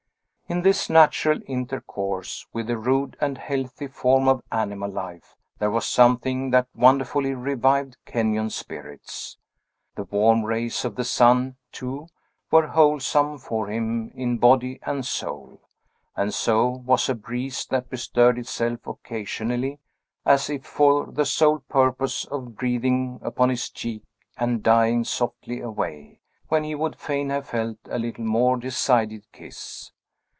[0.49, 5.85] In this natural intercourse with a rude and healthy form of animal life, there was
[5.87, 9.37] something that wonderfully revived Kenyon's spirits.
[9.95, 12.07] The warm rays of the sun, too,
[12.51, 15.61] were wholesome for him in body and soul;
[16.17, 19.79] and so was a breeze that bestirred itself occasionally,
[20.25, 24.03] as if for the sole purpose of breathing upon his cheek
[24.35, 29.93] and dying softly away, when he would fain have felt a little more decided kiss.